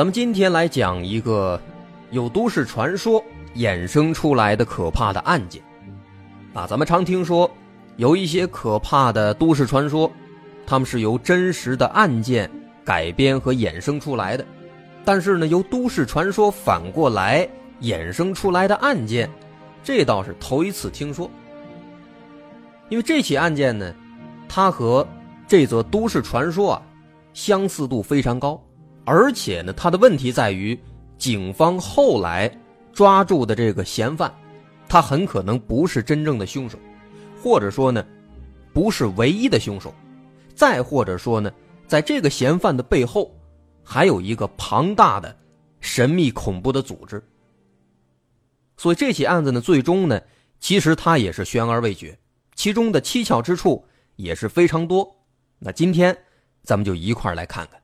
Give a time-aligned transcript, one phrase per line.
[0.00, 1.60] 咱们今天来讲一个
[2.10, 3.22] 有都市传说
[3.56, 5.62] 衍生出来的可怕的案件
[6.54, 6.66] 啊！
[6.66, 7.50] 咱们常听说
[7.96, 10.10] 有一些可怕的都市传说，
[10.66, 12.50] 他们是由真实的案件
[12.82, 14.46] 改编和衍生出来的。
[15.04, 17.46] 但是呢，由都市传说反过来
[17.82, 19.28] 衍生出来的案件，
[19.84, 21.30] 这倒是头一次听说。
[22.88, 23.94] 因为这起案件呢，
[24.48, 25.06] 它和
[25.46, 26.82] 这则都市传说啊
[27.34, 28.58] 相似度非常高。
[29.04, 30.78] 而且呢，他的问题在于，
[31.18, 32.50] 警方后来
[32.92, 34.32] 抓住的这个嫌犯，
[34.88, 36.78] 他很可能不是真正的凶手，
[37.42, 38.04] 或者说呢，
[38.72, 39.92] 不是唯一的凶手，
[40.54, 41.50] 再或者说呢，
[41.86, 43.34] 在这个嫌犯的背后，
[43.82, 45.36] 还有一个庞大的、
[45.80, 47.22] 神秘恐怖的组织。
[48.76, 50.20] 所以这起案子呢，最终呢，
[50.60, 52.16] 其实它也是悬而未决，
[52.54, 53.84] 其中的蹊跷之处
[54.16, 55.10] 也是非常多。
[55.58, 56.16] 那今天
[56.62, 57.79] 咱们就一块来看看。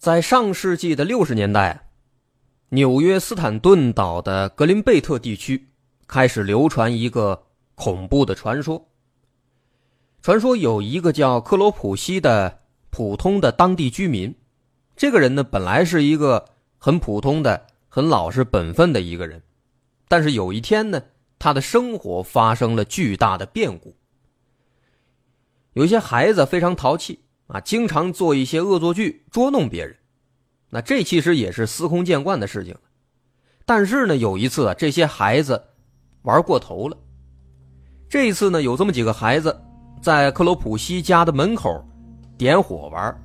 [0.00, 1.90] 在上世纪的六十年代，
[2.70, 5.68] 纽约斯坦顿岛的格林贝特地区
[6.06, 7.42] 开始流传一个
[7.74, 8.88] 恐怖的传说。
[10.22, 14.34] 传说有一个叫克罗普西的普通的当地居民，
[14.96, 16.46] 这个人呢本来是一个
[16.78, 19.42] 很普通的、很老实本分的一个人，
[20.08, 21.02] 但是有一天呢，
[21.38, 23.94] 他的生活发生了巨大的变故。
[25.74, 27.20] 有些孩子非常淘气。
[27.52, 29.96] 啊，经常做一些恶作剧捉弄别人，
[30.70, 32.74] 那这其实也是司空见惯的事情
[33.66, 35.60] 但是呢，有一次啊，这些孩子
[36.22, 36.96] 玩过头了。
[38.08, 39.56] 这一次呢，有这么几个孩子，
[40.00, 41.84] 在克罗普西家的门口
[42.38, 43.16] 点火玩。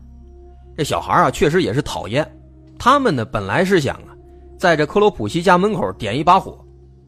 [0.76, 2.30] 这小孩啊，确实也是讨厌。
[2.78, 4.14] 他们呢，本来是想啊，
[4.60, 6.64] 在这克罗普西家门口点一把火，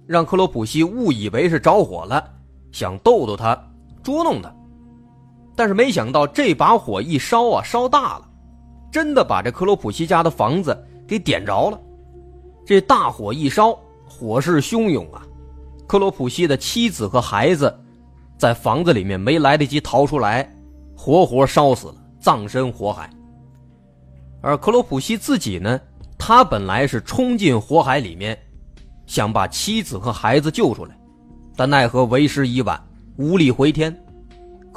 [0.06, 2.24] 让克罗普西误以为是着火了，
[2.72, 3.56] 想逗逗他，
[4.02, 4.52] 捉弄他。
[5.57, 8.30] 但是没想到这把火一烧啊，烧大了，
[8.92, 11.81] 真的把这克罗普西家的房子给点着了。
[12.63, 13.75] 这大火一烧，
[14.07, 15.25] 火势汹涌啊！
[15.88, 17.75] 克罗普西的妻子和孩子
[18.38, 20.48] 在房子里面没来得及逃出来，
[20.95, 23.09] 活活烧死了，葬身火海。
[24.42, 25.81] 而克罗普西自己呢，
[26.19, 28.38] 他本来是冲进火海里面，
[29.07, 30.95] 想把妻子和孩子救出来，
[31.56, 32.80] 但奈何为时已晚，
[33.18, 33.92] 无力回天。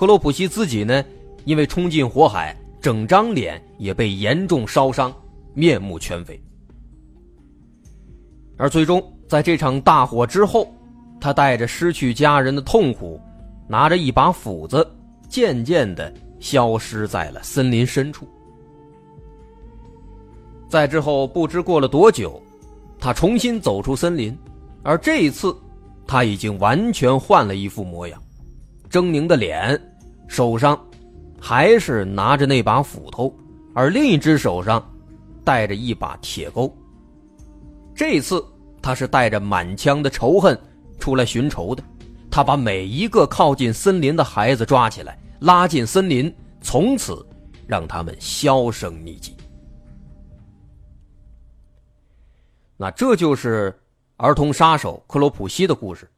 [0.01, 1.05] 克洛普西自己呢，
[1.45, 5.15] 因为冲进火海，整张脸也被严重烧伤，
[5.53, 6.43] 面目全非。
[8.57, 10.75] 而最终，在这场大火之后，
[11.21, 13.21] 他带着失去家人的痛苦，
[13.69, 14.91] 拿着一把斧子，
[15.29, 18.27] 渐渐的消失在了森林深处。
[20.67, 22.43] 在之后不知过了多久，
[22.99, 24.35] 他重新走出森林，
[24.83, 25.55] 而这一次，
[26.07, 28.19] 他已经完全换了一副模样，
[28.91, 29.79] 狰狞的脸，
[30.31, 30.81] 手上
[31.41, 33.35] 还是拿着那把斧头，
[33.75, 34.81] 而另一只手上
[35.45, 36.73] 带着一把铁钩。
[37.97, 38.43] 这次
[38.81, 40.57] 他是带着满腔的仇恨
[41.01, 41.83] 出来寻仇的，
[42.31, 47.27] 他把每一个靠近森林的孩子抓起来，拉进森林，从此
[47.67, 49.35] 让他们销声匿迹。
[52.77, 53.77] 那这就是
[54.17, 56.09] 儿童杀手克罗普西的故事。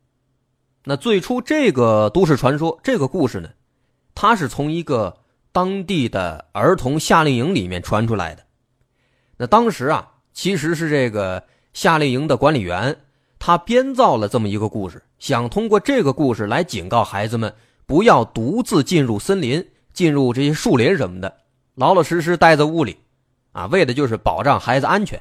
[0.85, 3.49] 那最初这个都市传说，这个故事呢，
[4.14, 5.19] 他是从一个
[5.53, 8.44] 当地的儿童夏令营里面传出来的。
[9.37, 12.97] 那当时啊，其实是这个夏令营的管理员，
[13.38, 17.53] 他编造了这么一个故事，想通过这个故事来警告孩子们
[17.87, 21.38] 不要独自进入森林、进入这些树林什么的，
[21.75, 22.99] 老老实实待在屋里，
[23.53, 25.20] 啊，为的就是保障孩子安全。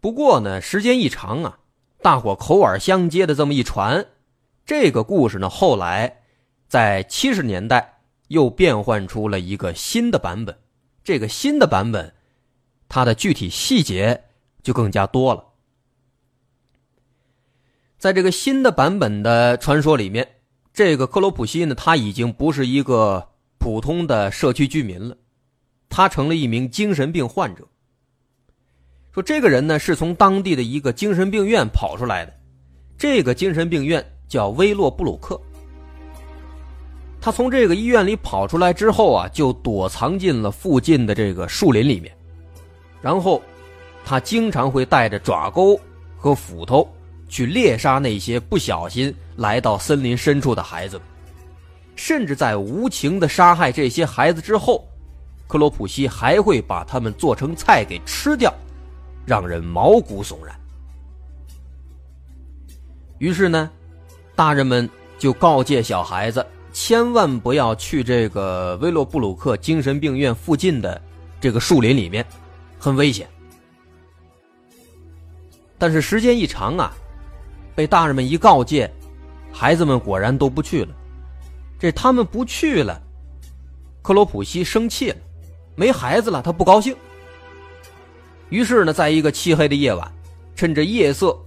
[0.00, 1.58] 不过呢，时间一长啊，
[2.02, 4.06] 大伙口耳相接的这么一传，
[4.66, 6.23] 这个故事呢，后来
[6.68, 10.56] 在七十年代又变换出了一个新的版本。
[11.02, 12.12] 这个新的版本，
[12.88, 14.24] 它的具体细节
[14.62, 15.44] 就更加多了。
[17.98, 20.26] 在这个新的版本的传说里面，
[20.72, 25.16] 这个克罗普西呢，他已经不是一个普通的社区居民了，
[25.88, 27.66] 他成了一名精神病患者。
[29.12, 32.34] 说这个人呢是从当地的一个精神病院跑出来的，
[32.98, 35.40] 这个精神病院叫威洛布鲁克。
[37.24, 42.14] 他从这个医院里跑出来之后啊，就躲藏进了附近的这个树林里面，
[43.00, 43.40] 然后
[44.04, 45.80] 他经常会带着爪钩
[46.18, 46.86] 和斧头
[47.26, 51.00] 去猎杀那些不小心来到森林深处的孩子，
[51.96, 54.86] 甚至在无情的杀害这些孩子之后，
[55.48, 58.52] 克罗普西还会把他们做成菜给吃掉。
[59.24, 60.54] 让人毛骨悚然。
[63.16, 63.70] 于是呢，
[64.36, 64.86] 大人们
[65.16, 66.44] 就告诫小孩子，
[66.74, 71.00] 千万不要去这个威洛布鲁克精神病院附近的
[71.40, 72.26] 这个树林里面，
[72.80, 73.28] 很危险。
[75.78, 76.92] 但是时间一长啊，
[77.76, 78.92] 被大人们一告诫，
[79.52, 80.88] 孩子们果然都不去了。
[81.78, 83.00] 这他们不去了，
[84.02, 85.16] 克罗普西生气了，
[85.76, 86.94] 没孩子了，他不高兴。
[88.48, 90.12] 于是呢，在一个漆黑的夜晚，
[90.56, 91.38] 趁着夜色，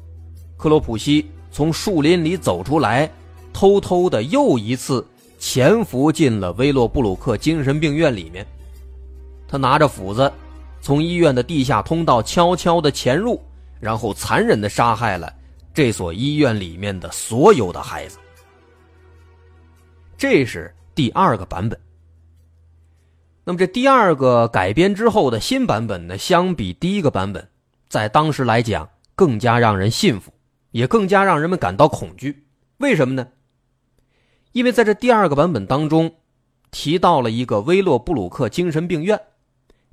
[0.55, 3.11] 克罗普西从树林里走出来，
[3.51, 5.05] 偷偷的又一次
[5.37, 8.45] 潜伏进了威洛布鲁克精神病院里面。
[9.47, 10.31] 他拿着斧子，
[10.81, 13.41] 从医院的地下通道悄悄的潜入，
[13.79, 15.33] 然后残忍的杀害了
[15.73, 18.17] 这所医院里面的所有的孩子。
[20.17, 21.79] 这是第二个版本。
[23.45, 27.47] 那么这第二个改编之后的新版本呢，相比第一个版本，
[27.87, 30.33] 在当时来讲更加让人信服，
[30.71, 32.45] 也更加让人们感到恐惧。
[32.79, 33.25] 为什么呢？
[34.57, 36.15] 因为在这第二个版本当中，
[36.71, 39.21] 提到了一个威洛布鲁克精神病院，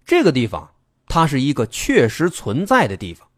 [0.06, 0.72] 这个地方
[1.06, 3.28] 它是一个确实存在的地方，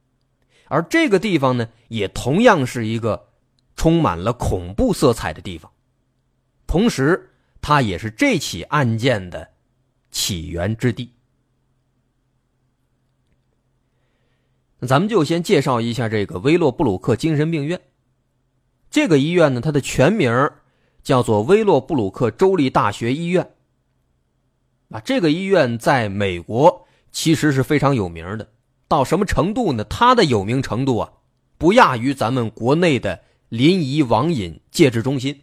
[0.66, 3.30] 而这个地方呢，也同样是一个
[3.74, 5.72] 充满了恐怖色彩的地方，
[6.64, 9.48] 同时它也是这起案件的。
[10.12, 11.12] 起源之地，
[14.78, 17.78] 那咱们就先介绍一下这个威洛布鲁克精神病院。
[18.88, 20.30] 这个医院呢，它的全名
[21.06, 23.48] 叫做威洛布鲁克州立大学医院。
[24.90, 28.48] 啊，这个医院在美国其实是非常有名的，
[28.88, 29.84] 到什么程度呢？
[29.84, 31.12] 它的有名程度啊，
[31.58, 35.42] 不亚于咱们国内的临沂网瘾戒治中心。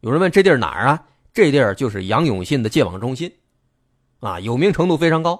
[0.00, 1.04] 有人问这地儿哪儿啊？
[1.34, 3.30] 这地儿就是杨永信的戒网中心，
[4.20, 5.38] 啊，有名程度非常高。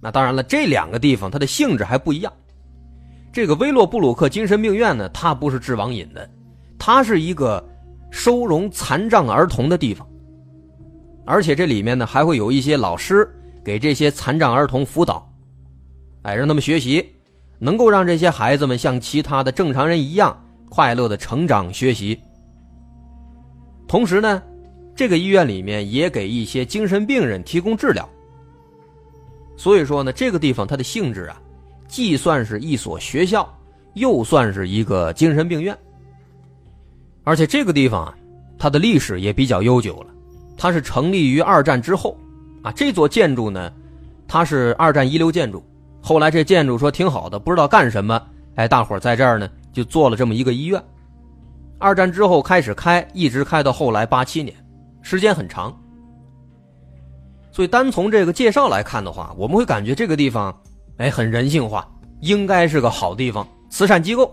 [0.00, 2.32] 那当然了，这两个地方它的性质还不一样。
[3.32, 6.28] 这个威洛布鲁克精神病院呢，它不是治网瘾的，
[6.76, 7.64] 它是一个
[8.12, 10.06] 收容残障儿童的地方，
[11.26, 13.28] 而且这里面呢还会有一些老师
[13.64, 15.28] 给这些残障儿童辅导，
[16.22, 17.04] 哎，让他们学习，
[17.58, 22.16] 能够让这些孩子们像其他的正常人一样快乐的成长学习。
[23.88, 24.40] 同时呢。
[24.94, 28.06] 这个医院里面也给一些精神病人提供治疗，
[29.56, 31.40] 所以说呢，这个地方它的性质啊，
[31.88, 33.50] 既算是一所学校，
[33.94, 35.76] 又算是一个精神病院。
[37.24, 38.14] 而且这个地方啊，
[38.58, 40.06] 它的历史也比较悠久了，
[40.56, 42.16] 它是成立于二战之后，
[42.62, 43.72] 啊，这座建筑呢，
[44.26, 45.64] 它是二战遗留建筑，
[46.00, 48.20] 后来这建筑说挺好的，不知道干什么，
[48.56, 50.82] 哎，大伙在这儿呢就做了这么一个医院。
[51.78, 54.54] 二战之后开始开，一直开到后来八七年。
[55.00, 55.76] 时间很长，
[57.50, 60.56] 所以单从这个介绍来看的话，我们会感觉这个地方，
[60.98, 61.88] 哎，很人性化，
[62.20, 64.32] 应该是个好地方，慈善机构。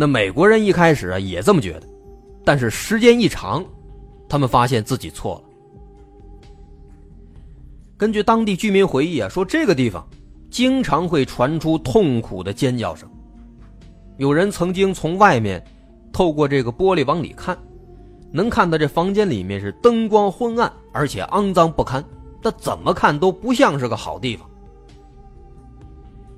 [0.00, 1.86] 那美国人一开始啊也这么觉得，
[2.42, 3.62] 但是时间一长，
[4.30, 6.40] 他们发现自己错了。
[7.98, 10.08] 根据当地居民回忆啊，说这个地方
[10.50, 13.06] 经常会传出痛苦的尖叫声，
[14.16, 15.62] 有人曾经从外面
[16.10, 17.54] 透过这个玻璃往里看。
[18.32, 22.02] 能看到这房间里面是灯光昏暗，而且肮脏不堪，
[22.42, 24.48] 那怎么看都不像是个好地方。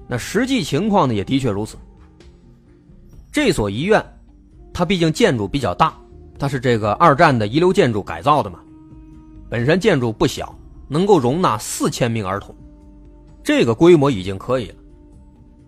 [0.08, 1.76] 那实际情况呢，也的确如此。
[3.32, 4.04] 这所医院，
[4.72, 5.98] 它毕竟建筑比较大，
[6.38, 8.60] 它是这个二战的遗留建筑改造的嘛，
[9.48, 10.54] 本身建筑不小，
[10.86, 12.54] 能够容纳四千名儿童，
[13.42, 14.76] 这个规模已经可以了。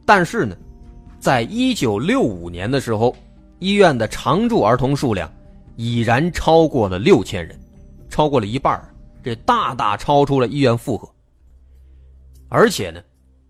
[0.05, 0.55] 但是呢，
[1.19, 3.17] 在一九六五年的时候，
[3.59, 5.29] 医院的常住儿童数量。
[5.77, 7.59] 已然超过了六千人，
[8.09, 8.81] 超过了一半
[9.25, 11.13] 这大大超出了医院负荷。
[12.49, 13.03] 而且呢，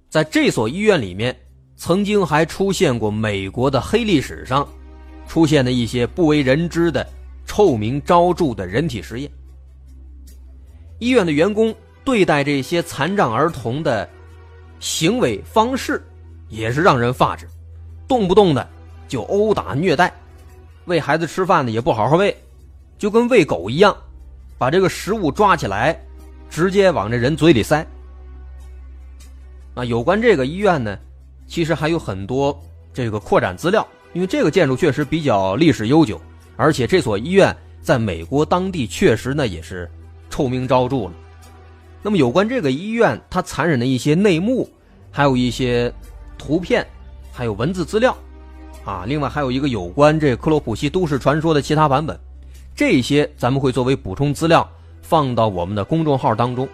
[0.08, 1.36] 在这所医院里面，
[1.76, 4.66] 曾经还出现过美国的黑历史上
[5.26, 7.06] 出现的一些不为人知的
[7.44, 9.30] 臭名昭著的人体实验。
[10.98, 14.08] 医院的员工对待这些残障儿童的
[14.78, 16.02] 行为方式
[16.48, 17.48] 也是让人发指，
[18.06, 18.66] 动不动的
[19.08, 20.12] 就殴打虐待。
[20.84, 22.34] 喂孩子吃饭呢也不好好喂，
[22.98, 23.96] 就跟喂狗一样，
[24.58, 25.98] 把这个食物抓起来，
[26.48, 27.84] 直接往这人嘴里塞。
[29.74, 30.96] 啊，有关这个医院呢，
[31.46, 32.58] 其实还有很多
[32.92, 36.20] 这个扩展资料，因为这个建筑确实比较历史悠久，
[36.56, 39.90] 而且这所医院在美国当地确实呢也是
[40.30, 41.12] 臭名昭著了。
[42.02, 44.68] 那么有关这个医院它残忍的一些内幕，
[45.10, 45.92] 还有一些
[46.36, 46.86] 图片，
[47.32, 48.16] 还有文字资料。
[48.84, 52.18] 啊，另外还有一个有关这克罗普西都市传说的其他版本，
[52.76, 54.70] 这些咱们会作为补充资料
[55.00, 56.68] 放到我们的公众号当中。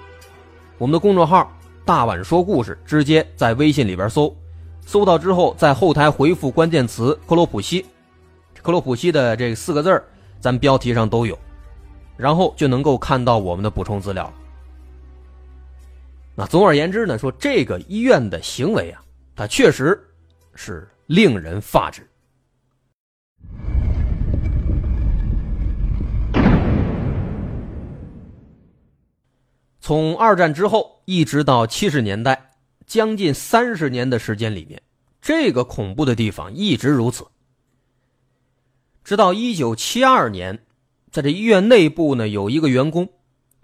[0.77, 4.35] 我们的公众号“大碗说故事”，直接在微信里边搜，
[4.87, 7.87] 搜到之后在后台回复关键词“克洛普西”，
[8.63, 10.03] 克洛普西的这四个字
[10.41, 11.39] 咱标题上都有，
[12.17, 14.33] 然后就能够看到我们的补充资料。
[16.35, 19.03] 那总而言之呢，说这个医院的行为啊，
[19.35, 20.01] 它确实
[20.55, 20.89] 是。
[21.11, 22.09] 令人发指。
[29.81, 32.50] 从二战之后一直到七十年代，
[32.91, 34.83] 将近三十年的时间里面，
[35.23, 37.25] 这个恐怖的地方一直如此。
[39.05, 40.67] 直到一九七二年，
[41.13, 43.09] 在这医院内部呢，有一个员工，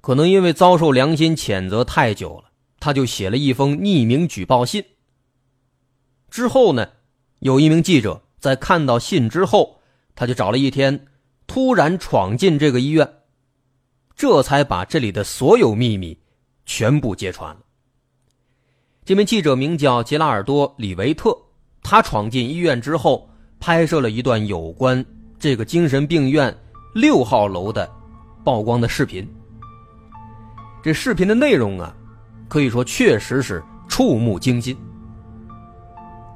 [0.00, 4.84] 可能因为遭受良心谴责太久了，他就写了一封匿名举报信。
[6.30, 6.90] 之后呢？
[7.40, 9.80] 有一名记者在看到信之后，
[10.14, 11.08] 他就找了一天，
[11.48, 13.22] 突然闯进这个医院，
[14.14, 16.20] 这才把这里的所有秘密
[16.64, 17.65] 全部揭穿了。
[19.06, 21.32] 这名记者名叫杰拉尔多·里维特，
[21.80, 25.04] 他闯进医院之后，拍摄了一段有关
[25.38, 26.52] 这个精神病院
[26.92, 27.88] 六号楼的
[28.42, 29.24] 曝光的视频。
[30.82, 31.94] 这视频的内容啊，
[32.48, 34.76] 可以说确实是触目惊心。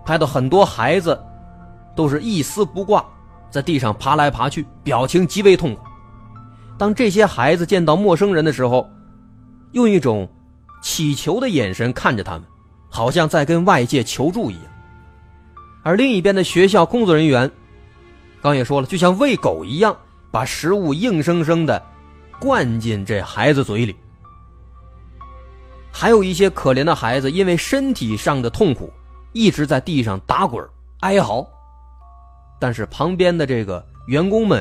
[0.05, 1.21] 拍到很多孩子，
[1.97, 3.05] 都是一丝不挂，
[3.51, 5.81] 在地上爬来爬去，表情极为痛苦。
[6.79, 8.89] 当这些孩子见到陌生人的时候，
[9.73, 10.29] 用一种
[10.81, 12.45] 乞求的眼神看着他们，
[12.91, 14.65] 好像在跟外界求助一样。
[15.83, 17.51] 而另一边的学校工作人员，
[18.43, 19.97] 刚也说了，就像喂狗一样，
[20.31, 21.83] 把食物硬生生的
[22.39, 23.97] 灌进这孩子嘴里。
[25.91, 28.93] 还有一些可怜的孩子，因为身体上的痛苦。
[29.33, 30.61] 一直在地上打滚
[31.03, 31.47] 哀嚎，
[32.59, 34.61] 但是旁边的这个员工们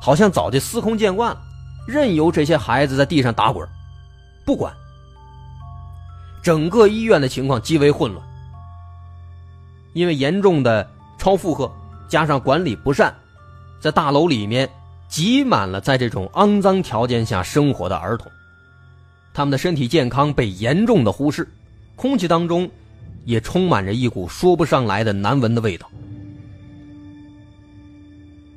[0.00, 1.40] 好像早就司空见惯了，
[1.86, 3.64] 任由这些孩子在地上打滚，
[4.44, 4.74] 不管。
[6.42, 8.24] 整个医院的情况极为混乱，
[9.92, 11.70] 因为严重的超负荷
[12.08, 13.14] 加上管理不善，
[13.80, 14.68] 在大楼里面
[15.08, 18.30] 挤满了在这种肮脏条件下生活的儿童，
[19.34, 21.46] 他们的身体健康被严重的忽视，
[21.96, 22.70] 空气当中
[23.24, 25.90] 也充满着一股说不上来的难闻的味道。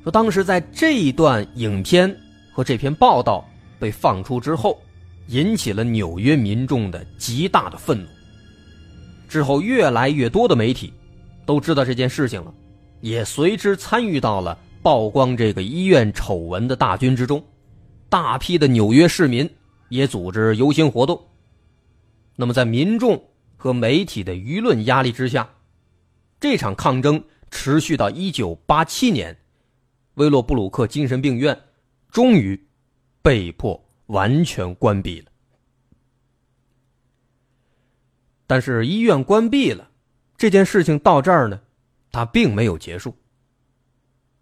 [0.02, 2.14] 说当时在这一段影片
[2.52, 3.44] 和这篇报道
[3.78, 4.80] 被放出之后。
[5.28, 8.08] 引起了纽约民众的极大的愤怒。
[9.28, 10.92] 之后，越来越多的媒体
[11.46, 12.52] 都知道这件事情了，
[13.00, 17.42] 也随之参与到了曝光这个医院丑闻的大军之中。
[18.08, 19.48] 大批的纽约市民
[19.88, 21.18] 也组织游行活动。
[22.36, 23.22] 那么，在民众
[23.56, 25.48] 和媒体的舆论压力之下，
[26.38, 29.38] 这场抗争持续到1987年，
[30.14, 31.58] 威洛布鲁克精神病院
[32.10, 32.62] 终于
[33.22, 33.82] 被迫。
[34.12, 35.30] 完全关闭了，
[38.46, 39.90] 但是医院关闭了，
[40.36, 41.62] 这件事情到这儿呢，
[42.10, 43.16] 它并没有结束。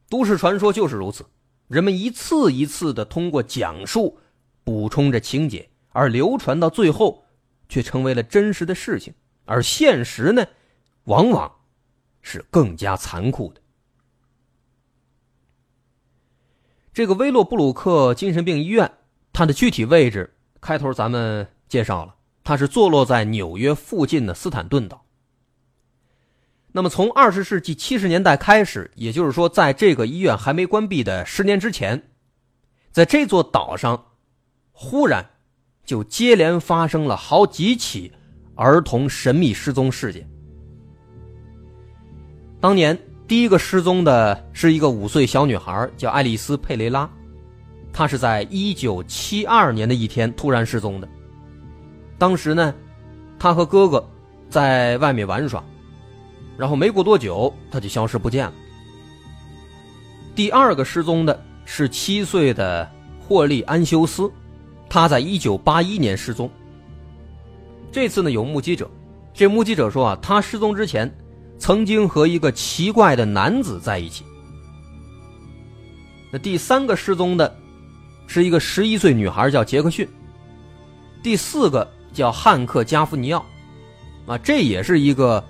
[0.09, 1.25] 都市传说就是如此，
[1.69, 4.19] 人们一次一次的通过讲述，
[4.65, 7.25] 补充着情节，而流传到最后，
[7.69, 9.15] 却成为了真实的事情。
[9.45, 10.45] 而现实呢，
[11.05, 11.61] 往往
[12.23, 13.61] 是更加残酷的。
[16.93, 18.97] 这个威洛布鲁克精神病医院。
[19.33, 25.05] 它的具体位置，开头咱们介绍了，它是坐落在纽约附近的斯坦顿岛。
[26.73, 32.01] 那么，从二十世纪七十年代开始，也就是说，在这个医院还没关闭的十年之前，
[32.93, 34.07] 在这座岛上，
[34.71, 35.29] 忽然
[35.85, 38.13] 就接连发生了好几起
[38.55, 40.29] 儿童神秘失踪事件。
[42.61, 42.97] 当年
[43.27, 47.11] 第一个失踪的是一个五岁小女孩，叫爱丽丝·佩雷拉。
[47.93, 51.09] 他是在一九七二年的一天突然失踪的。
[52.17, 52.75] 当时呢，
[53.39, 54.07] 他和哥哥
[54.49, 55.63] 在外面玩耍，
[56.57, 58.53] 然后没过多久他就消失不见了。
[60.35, 64.31] 第二个失踪的是七岁的霍利安修斯，
[64.89, 66.51] 他在一九八一年失踪。
[67.91, 68.89] 这次呢有目击者，
[69.35, 71.13] 这目击者说啊，他失踪之前
[71.59, 74.25] 曾经和一个奇怪的男子在一起。
[76.31, 77.60] 那第三个失踪的。
[78.33, 80.09] 是一个十一岁女孩，叫杰克逊。
[81.21, 83.45] 第四个叫汉克加夫尼奥，
[84.25, 85.43] 啊，这也是一个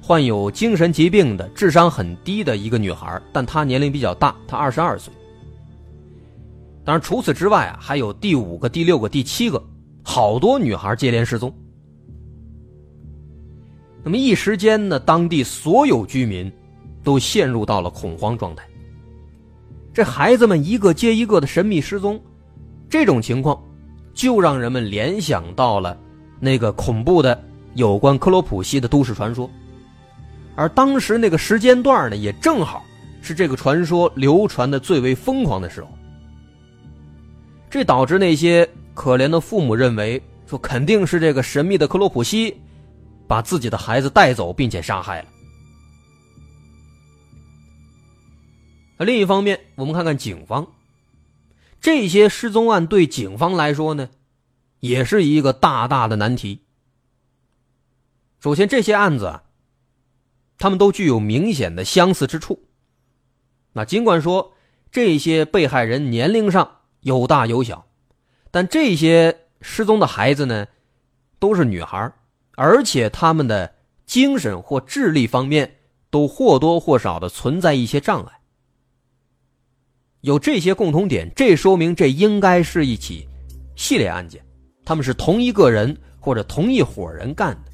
[0.00, 5.12] 患有精神疾病的、智商很低的一个女孩，但她年龄比较大，她二十二岁。
[6.82, 9.62] 当然，除此之外啊，还有第五个、第六个、第七个，
[10.02, 11.54] 好多女孩接连失踪。
[14.02, 16.50] 那么一时间呢，当地所有居民
[17.04, 18.64] 都陷入到了恐慌状态。
[19.98, 22.22] 这孩子们一个接一个的神秘失踪，
[22.88, 23.60] 这种情况
[24.14, 25.98] 就让人们联想到了
[26.38, 27.36] 那个恐怖的
[27.74, 29.50] 有关克罗普西的都市传说，
[30.54, 32.84] 而当时那个时间段呢，也正好
[33.20, 35.88] 是这个传说流传的最为疯狂的时候。
[37.68, 42.56] 这导致那些可怜的父母认为，说肯定是这个神秘的克罗普西
[43.26, 45.28] 把自己的孩子带走并且杀害了。
[49.04, 50.68] 另一方面，我们看看警方，
[51.80, 54.10] 这些失踪案对警方来说呢，
[54.80, 56.62] 也是一个大大的难题。
[58.40, 59.44] 首先，这些案子啊，
[60.58, 62.64] 他们都具有明显的相似之处。
[63.72, 64.54] 那尽管说
[64.90, 67.86] 这些被害人年龄上有大有小，
[68.50, 70.66] 但这些失踪的孩子呢，
[71.38, 72.12] 都是女孩，
[72.56, 73.74] 而且他们的
[74.06, 75.76] 精神或智力方面
[76.10, 78.37] 都或多或少的存在一些障碍。
[80.22, 83.26] 有这些共同点，这说明这应该是一起
[83.76, 84.44] 系列案件，
[84.84, 87.70] 他们是同一个人或者同一伙人干的。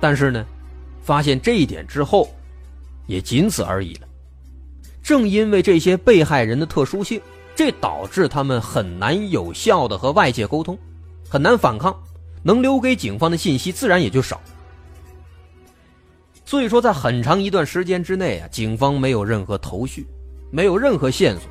[0.00, 0.44] 但是呢，
[1.00, 2.28] 发现这一点之后，
[3.06, 4.08] 也仅此而已了。
[5.02, 7.20] 正因为这些被害人的特殊性，
[7.54, 10.76] 这导致他们很难有效的和外界沟通，
[11.28, 11.96] 很难反抗，
[12.42, 14.40] 能留给警方的信息自然也就少。
[16.50, 20.04] 所以说，在很长一段时间之内啊，警方没有任何头绪，
[20.50, 21.44] 没有任何线索，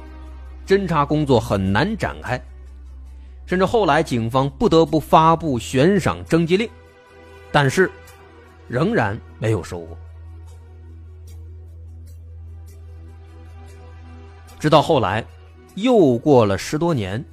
[0.67, 2.37] 侦查工作很难展开。
[3.45, 6.69] 甚至后来，警方不得不发布悬赏征集令，
[7.49, 7.89] 但是
[8.67, 9.97] 仍然没有收获。
[14.59, 15.25] 直到后来，
[15.75, 17.23] 又过了十多年，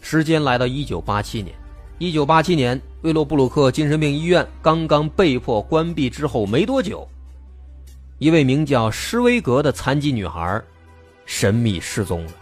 [0.00, 1.52] 时间来到一九八七年。
[1.98, 7.04] 一九八七年，威洛布鲁克精神病医院刚刚被迫关闭之后没多久。
[8.18, 10.62] 一位名叫施威格的残疾女孩，
[11.26, 12.32] 神秘失踪了。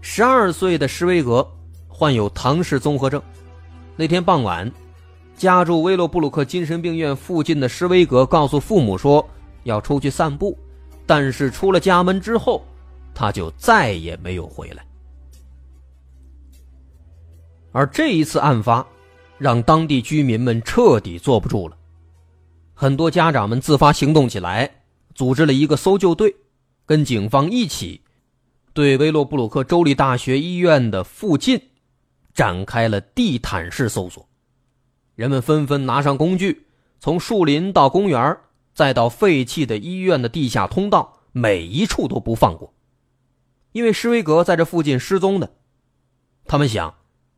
[0.00, 1.48] 十二岁的施威格
[1.86, 3.22] 患有唐氏综合症。
[3.94, 4.70] 那天傍晚，
[5.36, 9.24] 家住威洛布鲁克精神病院附近的施威格告诉父母说
[9.62, 10.58] 要出去散步，
[11.06, 12.64] 但是出了家门之后，
[13.14, 14.84] 他就再也没有回来。
[17.70, 18.84] 而这一次案发，
[19.38, 21.76] 让当地居民们彻底坐不住了，
[22.82, 24.82] 很多家长们自发行动起来，
[25.14, 26.34] 组织了一个搜救队，
[26.84, 28.00] 跟警方一起。
[28.72, 31.62] 对威洛布鲁克州立大学医院的附近
[32.34, 34.28] 展开了地毯式搜索，
[35.14, 36.66] 人们纷纷拿上工具，
[36.98, 38.36] 从树林到公园，
[38.74, 42.74] 再到废弃的医院的地下通道，每一处都不放过。
[43.70, 45.54] 因为施威格在这附近失踪的，
[46.46, 46.92] 他们想，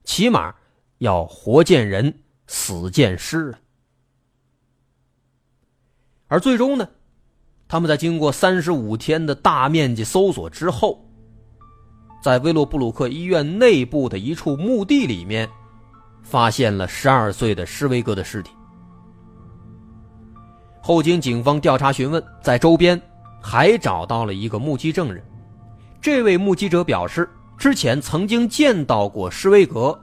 [0.05, 0.55] 起码
[0.97, 3.61] 要活见人，死见尸啊。
[6.29, 6.89] 而最终呢，
[7.69, 11.01] 他们在经过三十五天的大面积搜索之后。
[12.23, 15.47] 在威洛布鲁克医院内部的一处墓地里面，
[16.23, 18.51] 发现了十二岁的施威格的尸体。
[20.81, 22.99] 后经警方调查询问，在周边
[23.43, 25.23] 还找到了一个目击证人。
[26.01, 29.99] 这位目击者表示，之前曾经见到过施威格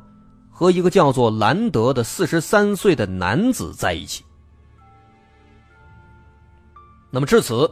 [0.52, 4.24] 和一个叫做兰德的四十三岁的男子在一起。
[7.14, 7.70] 那么至此，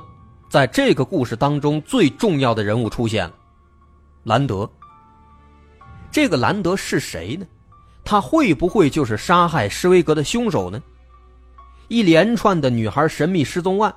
[0.50, 3.34] 在这个故事当中，最重要的人物出现了。
[4.24, 4.70] 兰德，
[6.12, 7.46] 这个兰德是谁呢？
[8.04, 10.82] 他会不会就是杀害施威格的凶手呢？
[11.88, 13.96] 一连串的女孩神秘失踪案，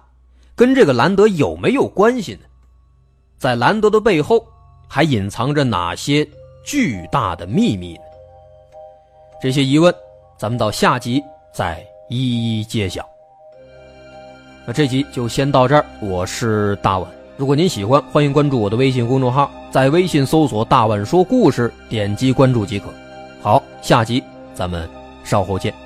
[0.55, 2.41] 跟这个兰德有没有关系呢？
[3.37, 4.47] 在兰德的背后，
[4.87, 6.27] 还隐藏着哪些
[6.65, 8.03] 巨大的秘密呢？
[9.43, 9.93] 这些疑问，
[10.39, 11.21] 咱们到下集
[11.53, 13.12] 再一一揭晓。
[14.65, 17.11] 那这集就先到这儿，我是大碗。
[17.37, 22.87] 如果您喜欢，欢迎关注我的微信公众号，在微信搜索“大碗说故事”，点击关注即可。
[23.41, 24.23] 好，下集
[24.55, 24.89] 咱们
[25.25, 25.82] 稍后见。